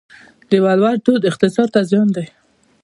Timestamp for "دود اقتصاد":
1.05-1.67